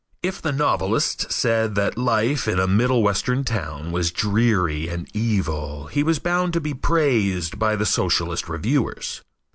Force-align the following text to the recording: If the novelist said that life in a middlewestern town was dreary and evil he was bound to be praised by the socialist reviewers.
If 0.23 0.41
the 0.41 0.51
novelist 0.51 1.31
said 1.31 1.75
that 1.75 1.95
life 1.95 2.47
in 2.47 2.59
a 2.59 2.65
middlewestern 2.65 3.45
town 3.45 3.91
was 3.91 4.09
dreary 4.09 4.87
and 4.87 5.07
evil 5.15 5.89
he 5.91 6.01
was 6.01 6.17
bound 6.17 6.53
to 6.53 6.59
be 6.59 6.73
praised 6.73 7.59
by 7.59 7.75
the 7.75 7.85
socialist 7.85 8.49
reviewers. 8.49 9.21